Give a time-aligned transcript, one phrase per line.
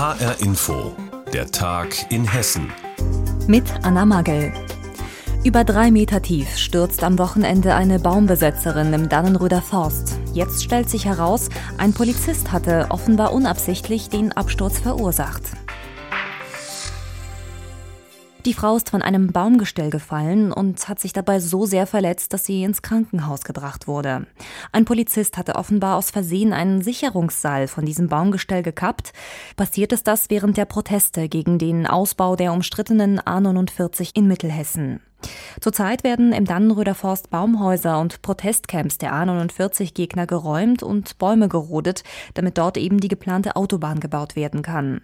[0.00, 0.96] HR Info,
[1.30, 2.72] der Tag in Hessen.
[3.46, 4.50] Mit Anna Magel.
[5.44, 10.18] Über drei Meter tief stürzt am Wochenende eine Baumbesetzerin im Dannenröder Forst.
[10.32, 15.42] Jetzt stellt sich heraus, ein Polizist hatte offenbar unabsichtlich den Absturz verursacht.
[18.46, 22.46] Die Frau ist von einem Baumgestell gefallen und hat sich dabei so sehr verletzt, dass
[22.46, 24.26] sie ins Krankenhaus gebracht wurde.
[24.72, 29.12] Ein Polizist hatte offenbar aus Versehen einen Sicherungsseil von diesem Baumgestell gekappt.
[29.56, 35.00] Passiert ist das während der Proteste gegen den Ausbau der umstrittenen A49 in Mittelhessen.
[35.60, 42.02] Zurzeit werden im Dannenröder Forst Baumhäuser und Protestcamps der A49-Gegner geräumt und Bäume gerodet,
[42.34, 45.00] damit dort eben die geplante Autobahn gebaut werden kann.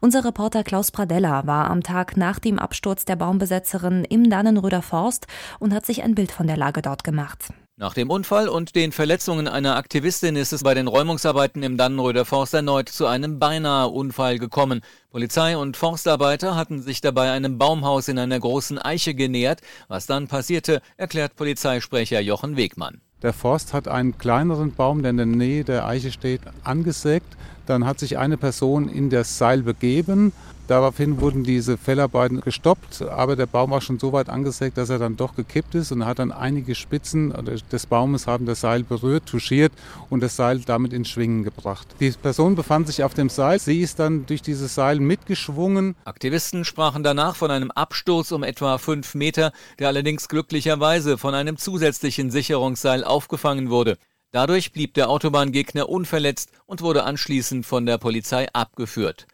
[0.00, 5.26] Unser Reporter Klaus Pradella war am Tag nach dem Absturz der Baumbesetzerin im Dannenröder Forst
[5.58, 7.48] und hat sich ein Bild von der Lage dort gemacht.
[7.76, 12.24] Nach dem Unfall und den Verletzungen einer Aktivistin ist es bei den Räumungsarbeiten im Dannenröder
[12.24, 14.80] Forst erneut zu einem beinahe Unfall gekommen.
[15.10, 19.60] Polizei und Forstarbeiter hatten sich dabei einem Baumhaus in einer großen Eiche genähert.
[19.88, 23.00] Was dann passierte, erklärt Polizeisprecher Jochen Wegmann.
[23.22, 27.36] Der Forst hat einen kleineren Baum, der in der Nähe der Eiche steht, angesägt.
[27.66, 30.32] Dann hat sich eine Person in das Seil begeben.
[30.66, 34.98] Daraufhin wurden diese Fellarbeiten gestoppt, aber der Baum war schon so weit angesägt, dass er
[34.98, 37.34] dann doch gekippt ist und hat dann einige Spitzen
[37.70, 39.72] des Baumes haben das Seil berührt, touchiert
[40.08, 41.88] und das Seil damit ins Schwingen gebracht.
[42.00, 45.96] Die Person befand sich auf dem Seil, sie ist dann durch dieses Seil mitgeschwungen.
[46.06, 51.58] Aktivisten sprachen danach von einem Absturz um etwa fünf Meter, der allerdings glücklicherweise von einem
[51.58, 53.98] zusätzlichen Sicherungsseil aufgefangen wurde.
[54.30, 59.26] Dadurch blieb der Autobahngegner unverletzt und wurde anschließend von der Polizei abgeführt.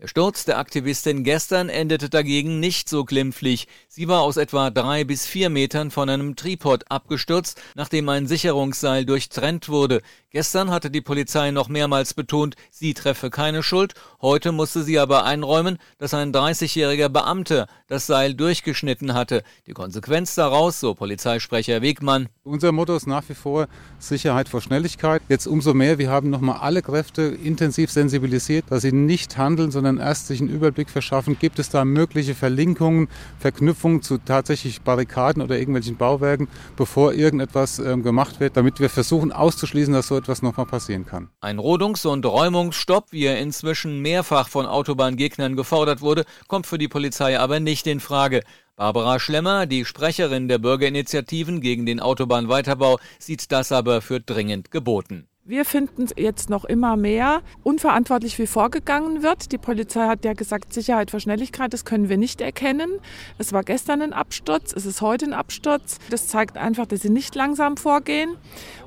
[0.00, 3.66] Der Sturz der Aktivistin gestern endete dagegen nicht so glimpflich.
[3.88, 9.04] Sie war aus etwa drei bis vier Metern von einem Tripod abgestürzt, nachdem ein Sicherungsseil
[9.04, 10.00] durchtrennt wurde.
[10.30, 13.94] Gestern hatte die Polizei noch mehrmals betont, sie treffe keine Schuld.
[14.20, 19.42] Heute musste sie aber einräumen, dass ein 30-jähriger Beamter das Seil durchgeschnitten hatte.
[19.66, 22.28] Die Konsequenz daraus, so Polizeisprecher Wegmann.
[22.44, 25.22] Unser Motto ist nach wie vor Sicherheit vor Schnelligkeit.
[25.30, 29.87] Jetzt umso mehr, wir haben nochmal alle Kräfte intensiv sensibilisiert, dass sie nicht handeln, sondern
[29.96, 31.38] erst sich einen Überblick verschaffen.
[31.38, 37.96] Gibt es da mögliche Verlinkungen, Verknüpfungen zu tatsächlich Barrikaden oder irgendwelchen Bauwerken, bevor irgendetwas äh,
[37.96, 41.30] gemacht wird, damit wir versuchen auszuschließen, dass so etwas nochmal passieren kann.
[41.40, 46.88] Ein Rodungs- und Räumungsstopp, wie er inzwischen mehrfach von Autobahngegnern gefordert wurde, kommt für die
[46.88, 48.42] Polizei aber nicht in Frage.
[48.76, 55.27] Barbara Schlemmer, die Sprecherin der Bürgerinitiativen gegen den Autobahnweiterbau, sieht das aber für dringend geboten.
[55.48, 59.50] Wir finden jetzt noch immer mehr unverantwortlich, wie vorgegangen wird.
[59.50, 62.90] Die Polizei hat ja gesagt, Sicherheit vor Schnelligkeit, das können wir nicht erkennen.
[63.38, 66.00] Es war gestern ein Absturz, es ist heute ein Absturz.
[66.10, 68.36] Das zeigt einfach, dass sie nicht langsam vorgehen.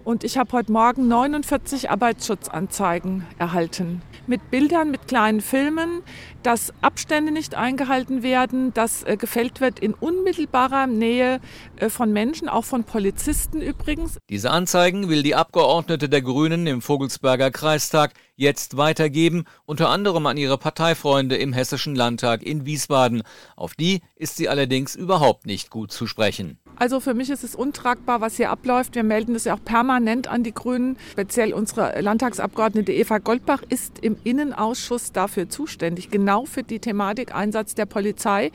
[0.03, 4.03] Und ich habe heute Morgen 49 Arbeitsschutzanzeigen erhalten.
[4.27, 6.03] Mit Bildern, mit kleinen Filmen,
[6.43, 11.39] dass Abstände nicht eingehalten werden, dass äh, gefällt wird in unmittelbarer Nähe
[11.77, 14.17] äh, von Menschen, auch von Polizisten übrigens.
[14.29, 20.37] Diese Anzeigen will die Abgeordnete der Grünen im Vogelsberger Kreistag jetzt weitergeben, unter anderem an
[20.37, 23.23] ihre Parteifreunde im Hessischen Landtag in Wiesbaden.
[23.55, 26.57] Auf die ist sie allerdings überhaupt nicht gut zu sprechen.
[26.75, 28.95] Also für mich ist es untragbar, was hier abläuft.
[28.95, 30.97] Wir melden das ja auch permanent an die Grünen.
[31.11, 37.75] Speziell unsere Landtagsabgeordnete Eva Goldbach ist im Innenausschuss dafür zuständig, genau für die Thematik Einsatz
[37.75, 38.51] der Polizei.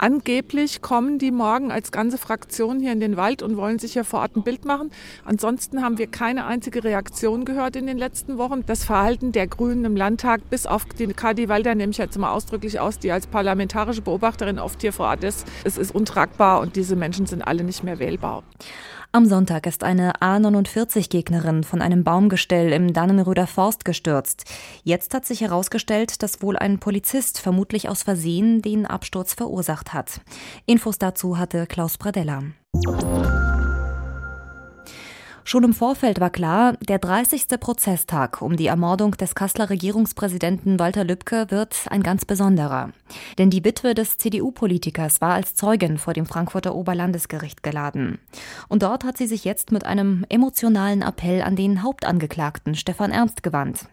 [0.00, 4.04] Angeblich kommen die morgen als ganze Fraktion hier in den Wald und wollen sich hier
[4.04, 4.92] vor Ort ein Bild machen.
[5.24, 8.64] Ansonsten haben wir keine einzige Reaktion gehört in den letzten Wochen.
[8.64, 12.30] Das Verhalten der Grünen im Landtag, bis auf die Kadi Walder, nehme ich jetzt mal
[12.30, 16.76] ausdrücklich aus, die als parlamentarische Beobachterin oft hier vor Ort ist, es ist untragbar und
[16.76, 18.44] diese Menschen sind alle nicht mehr wählbar.
[19.18, 24.44] Am Sonntag ist eine A49-Gegnerin von einem Baumgestell im Dannenröder Forst gestürzt.
[24.84, 30.20] Jetzt hat sich herausgestellt, dass wohl ein Polizist vermutlich aus Versehen den Absturz verursacht hat.
[30.66, 32.44] Infos dazu hatte Klaus Pradella.
[35.48, 37.46] Schon im Vorfeld war klar, der 30.
[37.58, 42.90] Prozesstag um die Ermordung des Kasseler Regierungspräsidenten Walter Lübcke wird ein ganz besonderer.
[43.38, 48.18] Denn die Witwe des CDU-Politikers war als Zeugin vor dem Frankfurter Oberlandesgericht geladen.
[48.68, 53.42] Und dort hat sie sich jetzt mit einem emotionalen Appell an den Hauptangeklagten Stefan Ernst
[53.42, 53.86] gewandt.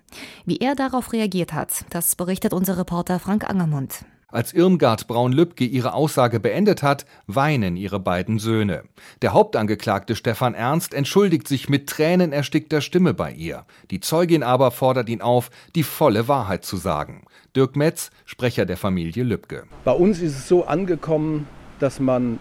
[0.44, 4.04] Wie er darauf reagiert hat, das berichtet unser Reporter Frank Angermund.
[4.36, 8.84] Als Irmgard Braun-Lübcke ihre Aussage beendet hat, weinen ihre beiden Söhne.
[9.22, 13.64] Der Hauptangeklagte Stefan Ernst entschuldigt sich mit tränenerstickter Stimme bei ihr.
[13.92, 17.24] Die Zeugin aber fordert ihn auf, die volle Wahrheit zu sagen.
[17.56, 19.64] Dirk Metz, Sprecher der Familie Lübcke.
[19.86, 21.48] Bei uns ist es so angekommen,
[21.80, 22.38] dass man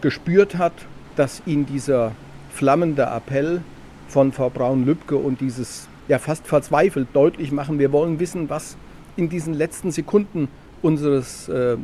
[0.00, 0.74] gespürt hat,
[1.14, 2.10] dass ihn dieser
[2.50, 3.62] flammende Appell
[4.08, 8.76] von Frau Braun-Lübcke und dieses ja fast verzweifelt deutlich machen, wir wollen wissen, was
[9.16, 10.48] in diesen letzten Sekunden
[10.82, 11.76] unseres äh, äh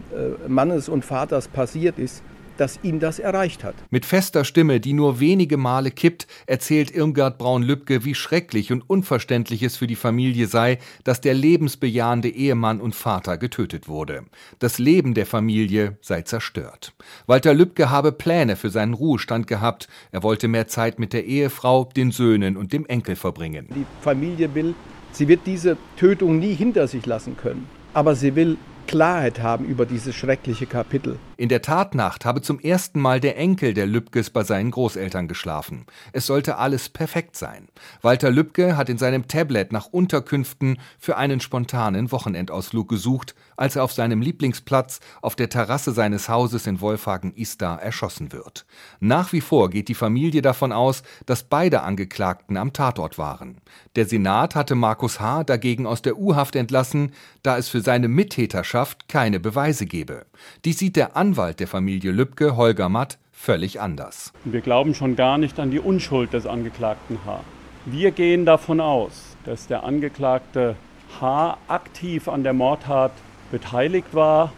[0.48, 2.22] Mannes und Vaters passiert ist,
[2.56, 3.74] dass ihn das erreicht hat.
[3.90, 9.62] Mit fester Stimme, die nur wenige Male kippt, erzählt Irmgard Braun-Lübcke, wie schrecklich und unverständlich
[9.62, 14.24] es für die Familie sei, dass der lebensbejahende Ehemann und Vater getötet wurde.
[14.58, 16.92] Das Leben der Familie sei zerstört.
[17.26, 19.88] Walter Lübcke habe Pläne für seinen Ruhestand gehabt.
[20.10, 23.66] Er wollte mehr Zeit mit der Ehefrau, den Söhnen und dem Enkel verbringen.
[23.74, 24.74] Die Familie will,
[25.12, 27.66] sie wird diese Tötung nie hinter sich lassen können.
[27.94, 28.56] Aber sie will
[28.92, 31.18] Klarheit haben über dieses schreckliche Kapitel.
[31.38, 35.86] In der Tatnacht habe zum ersten Mal der Enkel der Lübkes bei seinen Großeltern geschlafen.
[36.12, 37.68] Es sollte alles perfekt sein.
[38.02, 43.84] Walter Lübke hat in seinem Tablet nach Unterkünften für einen spontanen Wochenendausflug gesucht, als er
[43.84, 48.66] auf seinem Lieblingsplatz auf der Terrasse seines Hauses in Wolfhagen-Istar erschossen wird.
[49.00, 53.58] Nach wie vor geht die Familie davon aus, dass beide Angeklagten am Tatort waren.
[53.96, 55.44] Der Senat hatte Markus H.
[55.44, 57.12] dagegen aus der U-Haft entlassen,
[57.42, 60.26] da es für seine Mittäterschaft keine Beweise gebe.
[60.64, 64.32] Dies sieht der Anwalt der Familie Lübcke, Holger Matt, völlig anders.
[64.44, 67.40] Wir glauben schon gar nicht an die Unschuld des Angeklagten H.
[67.84, 70.76] Wir gehen davon aus, dass der Angeklagte
[71.20, 71.58] H.
[71.66, 73.10] aktiv an der Mordtat
[73.52, 74.52] beteiligt war,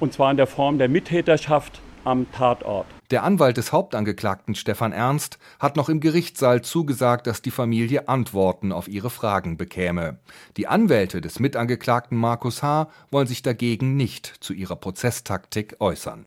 [0.00, 2.86] und zwar in der Form der Mittäterschaft am Tatort.
[3.10, 8.72] Der Anwalt des Hauptangeklagten Stefan Ernst hat noch im Gerichtssaal zugesagt, dass die Familie Antworten
[8.72, 10.18] auf ihre Fragen bekäme.
[10.56, 12.88] Die Anwälte des Mitangeklagten Markus H.
[13.10, 16.26] wollen sich dagegen nicht zu ihrer Prozesstaktik äußern.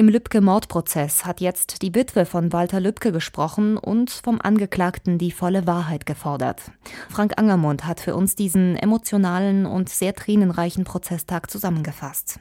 [0.00, 5.66] Im Lübcke-Mordprozess hat jetzt die Witwe von Walter Lübcke gesprochen und vom Angeklagten die volle
[5.66, 6.62] Wahrheit gefordert.
[7.10, 12.40] Frank Angermund hat für uns diesen emotionalen und sehr tränenreichen Prozesstag zusammengefasst.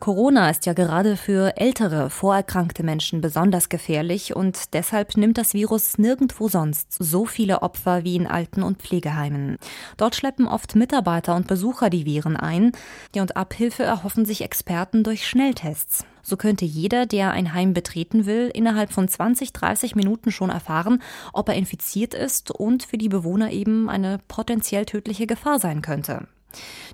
[0.00, 5.98] Corona ist ja gerade für ältere, vorerkrankte Menschen besonders gefährlich und deshalb nimmt das Virus
[5.98, 9.58] nirgendwo sonst so viele Opfer wie in Alten- und Pflegeheimen.
[9.98, 12.72] Dort schleppen oft Mitarbeiter und Besucher die Viren ein.
[13.14, 16.06] Und Abhilfe erhoffen sich Experten durch Schnelltests.
[16.22, 21.02] So könnte jeder, der ein Heim betreten will, innerhalb von 20, 30 Minuten schon erfahren,
[21.34, 26.26] ob er infiziert ist und für die Bewohner eben eine potenziell tödliche Gefahr sein könnte.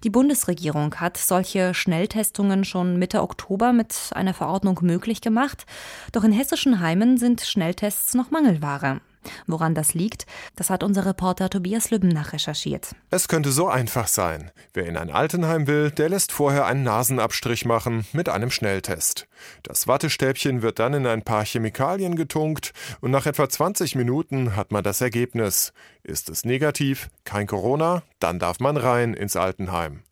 [0.05, 5.67] Die Bundesregierung hat solche Schnelltestungen schon Mitte Oktober mit einer Verordnung möglich gemacht,
[6.12, 9.00] doch in hessischen Heimen sind Schnelltests noch Mangelware.
[9.46, 10.26] Woran das liegt,
[10.56, 12.94] das hat unser Reporter Tobias Lübben recherchiert.
[13.11, 14.50] Es könnte so einfach sein.
[14.75, 19.26] Wer in ein Altenheim will, der lässt vorher einen Nasenabstrich machen mit einem Schnelltest.
[19.62, 24.73] Das Wattestäbchen wird dann in ein paar Chemikalien getunkt und nach etwa 20 Minuten hat
[24.73, 25.72] man das Ergebnis.
[26.02, 30.02] Ist es negativ, kein Corona, dann darf man rein ins Altenheim.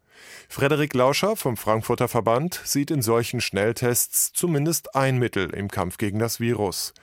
[0.48, 6.18] Frederik Lauscher vom Frankfurter Verband sieht in solchen Schnelltests zumindest ein Mittel im Kampf gegen
[6.18, 6.94] das Virus.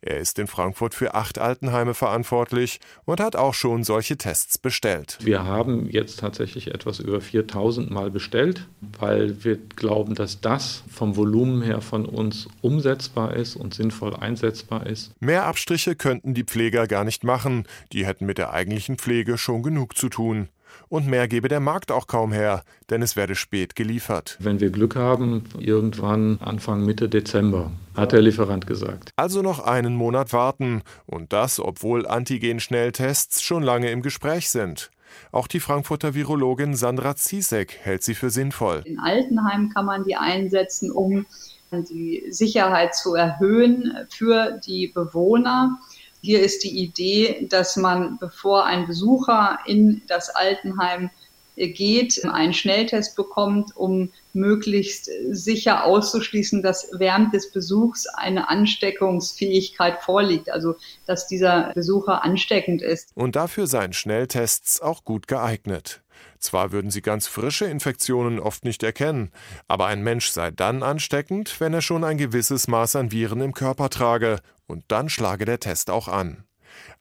[0.00, 5.18] Er ist in Frankfurt für acht Altenheime verantwortlich und hat auch schon solche Tests bestellt.
[5.20, 11.16] Wir haben jetzt tatsächlich etwas über 4000 Mal bestellt, weil wir glauben, dass das vom
[11.16, 15.12] Volumen her von uns umsetzbar ist und sinnvoll einsetzbar ist.
[15.20, 17.66] Mehr Abstriche könnten die Pfleger gar nicht machen.
[17.92, 20.48] Die hätten mit der eigentlichen Pflege schon genug zu tun.
[20.88, 24.36] Und mehr gebe der Markt auch kaum her, denn es werde spät geliefert.
[24.40, 29.10] Wenn wir Glück haben, irgendwann Anfang Mitte Dezember, hat der Lieferant gesagt.
[29.16, 30.82] Also noch einen Monat warten.
[31.06, 34.90] Und das, obwohl Antigen-Schnelltests schon lange im Gespräch sind.
[35.32, 38.82] Auch die Frankfurter Virologin Sandra Ziesek hält sie für sinnvoll.
[38.84, 41.26] In Altenheim kann man die einsetzen, um
[41.70, 45.78] die Sicherheit zu erhöhen für die Bewohner.
[46.20, 51.10] Hier ist die Idee, dass man, bevor ein Besucher in das Altenheim
[51.58, 60.50] geht, einen Schnelltest bekommt, um möglichst sicher auszuschließen, dass während des Besuchs eine Ansteckungsfähigkeit vorliegt,
[60.50, 63.10] also dass dieser Besucher ansteckend ist.
[63.14, 66.02] Und dafür seien Schnelltests auch gut geeignet.
[66.38, 69.30] Zwar würden sie ganz frische Infektionen oft nicht erkennen,
[69.66, 73.54] aber ein Mensch sei dann ansteckend, wenn er schon ein gewisses Maß an Viren im
[73.54, 76.44] Körper trage, und dann schlage der Test auch an.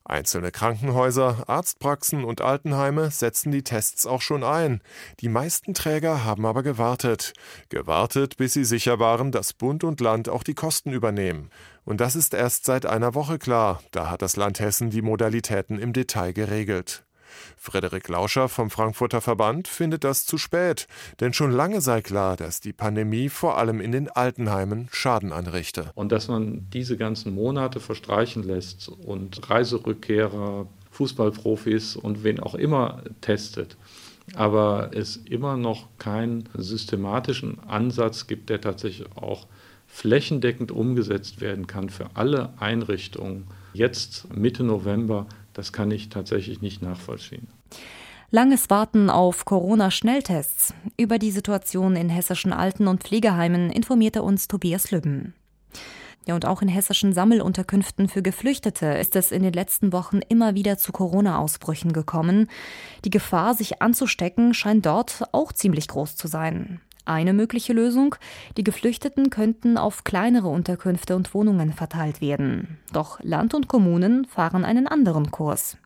[0.03, 4.81] Einzelne Krankenhäuser, Arztpraxen und Altenheime setzen die Tests auch schon ein.
[5.19, 7.33] Die meisten Träger haben aber gewartet.
[7.67, 11.50] Gewartet, bis sie sicher waren, dass Bund und Land auch die Kosten übernehmen.
[11.83, 13.83] Und das ist erst seit einer Woche klar.
[13.91, 17.03] Da hat das Land Hessen die Modalitäten im Detail geregelt.
[17.58, 20.88] Frederik Lauscher vom Frankfurter Verband findet das zu spät,
[21.20, 25.91] denn schon lange sei klar, dass die Pandemie vor allem in den Altenheimen Schaden anrichte.
[25.96, 33.03] Und dass man diese ganzen Monate verstreichen lässt und Reiserückkehrer, Fußballprofis und wen auch immer
[33.22, 33.77] testet,
[34.36, 39.48] aber es immer noch keinen systematischen Ansatz gibt, der tatsächlich auch
[39.88, 43.46] flächendeckend umgesetzt werden kann für alle Einrichtungen.
[43.74, 45.27] Jetzt Mitte November
[45.58, 47.48] das kann ich tatsächlich nicht nachvollziehen.
[48.30, 50.76] Langes Warten auf Corona-Schnelltests.
[50.98, 55.34] Über die Situation in hessischen Alten- und Pflegeheimen informierte uns Tobias Lübben.
[56.28, 60.54] Ja, und auch in hessischen Sammelunterkünften für Geflüchtete ist es in den letzten Wochen immer
[60.54, 62.50] wieder zu Corona-Ausbrüchen gekommen.
[63.04, 66.82] Die Gefahr, sich anzustecken, scheint dort auch ziemlich groß zu sein.
[67.08, 68.16] Eine mögliche Lösung,
[68.58, 72.80] die Geflüchteten könnten auf kleinere Unterkünfte und Wohnungen verteilt werden.
[72.92, 75.78] Doch Land und Kommunen fahren einen anderen Kurs.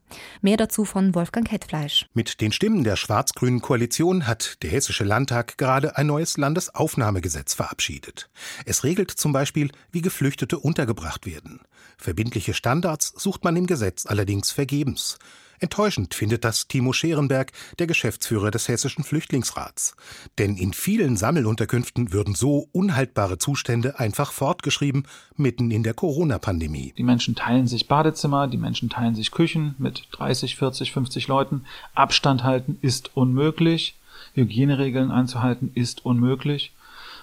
[0.42, 2.08] Mehr dazu von Wolfgang Hetfleisch.
[2.16, 8.32] Mit den Stimmen der schwarz-grünen Koalition hat der Hessische Landtag gerade ein neues Landesaufnahmegesetz verabschiedet.
[8.66, 11.62] Es regelt zum Beispiel, wie Geflüchtete untergebracht werden.
[12.00, 15.20] Verbindliche Standards sucht man im Gesetz allerdings vergebens.
[15.62, 19.96] Enttäuschend findet das Timo Scherenberg, der Geschäftsführer des Hessischen Flüchtlingsrats.
[20.40, 25.06] Denn in vielen Sammelunterkünften würden so unhaltbare Zustände einfach fortgeschrieben,
[25.38, 26.96] mitten in der Corona-Pandemie.
[26.98, 31.66] Die Menschen teilen sich Badezimmer, die Menschen teilen sich Küchen mit 30, 40, 50 Leuten.
[31.94, 33.96] Abstand halten ist unmöglich.
[34.34, 36.72] Hygieneregeln einzuhalten ist unmöglich.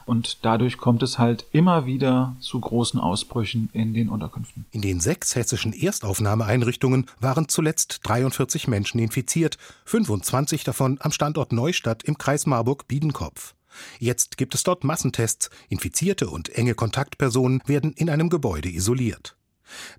[0.08, 4.64] Und dadurch kommt es halt immer wieder zu großen Ausbrüchen in den Unterkünften.
[4.70, 12.04] In den sechs hessischen Erstaufnahmeeinrichtungen waren zuletzt 43 Menschen infiziert, 25 davon am Standort Neustadt
[12.04, 13.54] im Kreis Marburg-Biedenkopf.
[13.98, 15.50] Jetzt gibt es dort Massentests.
[15.68, 19.36] Infizierte und enge Kontaktpersonen werden in einem Gebäude isoliert.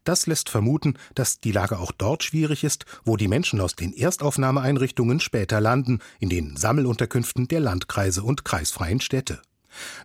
[0.06, 3.94] Das lässt vermuten, dass die Lage auch dort schwierig ist, wo die Menschen aus den
[3.94, 9.40] Erstaufnahmeeinrichtungen später landen, in den Sammelunterkünften der Landkreise und kreisfreien Städte.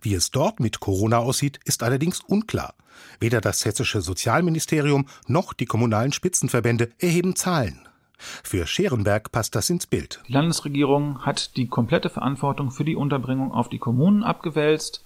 [0.01, 2.73] Wie es dort mit Corona aussieht, ist allerdings unklar.
[3.19, 7.87] Weder das hessische Sozialministerium noch die kommunalen Spitzenverbände erheben Zahlen.
[8.17, 10.21] Für Scherenberg passt das ins Bild.
[10.27, 15.03] Die Landesregierung hat die komplette Verantwortung für die Unterbringung auf die Kommunen abgewälzt.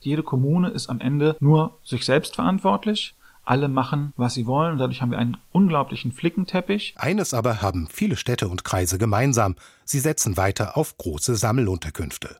[0.00, 3.14] Jede Kommune ist am Ende nur sich selbst verantwortlich.
[3.44, 4.72] Alle machen, was sie wollen.
[4.72, 6.94] Und dadurch haben wir einen unglaublichen Flickenteppich.
[6.96, 9.56] Eines aber haben viele Städte und Kreise gemeinsam.
[9.84, 12.36] Sie setzen weiter auf große Sammelunterkünfte.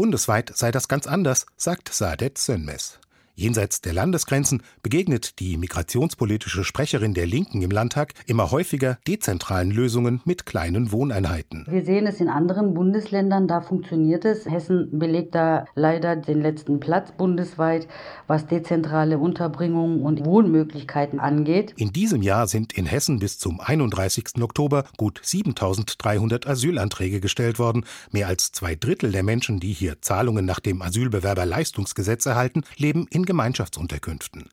[0.00, 2.98] Bundesweit sei das ganz anders, sagt Saadet Sönmez.
[3.34, 10.20] Jenseits der Landesgrenzen begegnet die migrationspolitische Sprecherin der Linken im Landtag immer häufiger dezentralen Lösungen
[10.24, 11.64] mit kleinen Wohneinheiten.
[11.68, 14.44] Wir sehen es in anderen Bundesländern, da funktioniert es.
[14.44, 17.88] Hessen belegt da leider den letzten Platz bundesweit,
[18.26, 21.72] was dezentrale Unterbringung und Wohnmöglichkeiten angeht.
[21.76, 24.42] In diesem Jahr sind in Hessen bis zum 31.
[24.42, 27.84] Oktober gut 7300 Asylanträge gestellt worden.
[28.10, 33.19] Mehr als zwei Drittel der Menschen, die hier Zahlungen nach dem Asylbewerberleistungsgesetz erhalten, leben in
[33.24, 34.50] Gemeinschaftsunterkünften.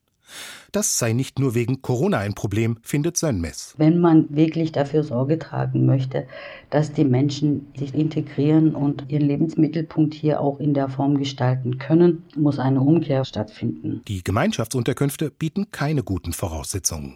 [0.71, 3.73] Das sei nicht nur wegen Corona ein Problem, findet Sönmez.
[3.77, 6.27] Wenn man wirklich dafür Sorge tragen möchte,
[6.69, 12.23] dass die Menschen sich integrieren und ihren Lebensmittelpunkt hier auch in der Form gestalten können,
[12.35, 14.01] muss eine Umkehr stattfinden.
[14.07, 17.15] Die Gemeinschaftsunterkünfte bieten keine guten Voraussetzungen.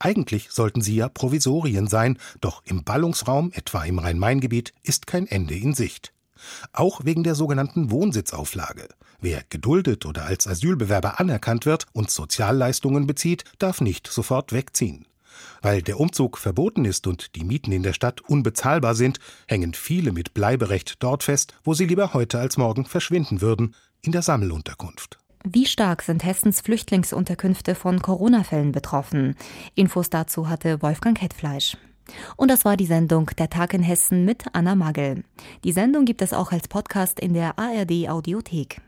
[0.00, 5.54] Eigentlich sollten sie ja Provisorien sein, doch im Ballungsraum, etwa im Rhein-Main-Gebiet, ist kein Ende
[5.54, 6.12] in Sicht.
[6.72, 8.88] Auch wegen der sogenannten Wohnsitzauflage.
[9.20, 15.06] Wer geduldet oder als Asylbewerber anerkannt wird und Sozialleistungen bezieht, darf nicht sofort wegziehen.
[15.62, 20.12] Weil der Umzug verboten ist und die Mieten in der Stadt unbezahlbar sind, hängen viele
[20.12, 25.18] mit Bleiberecht dort fest, wo sie lieber heute als morgen verschwinden würden, in der Sammelunterkunft.
[25.44, 29.36] Wie stark sind Hessens Flüchtlingsunterkünfte von Corona-Fällen betroffen?
[29.74, 31.76] Infos dazu hatte Wolfgang Hetfleisch.
[32.36, 35.24] Und das war die Sendung Der Tag in Hessen mit Anna Magel.
[35.64, 38.80] Die Sendung gibt es auch als Podcast in der ARD Audiothek.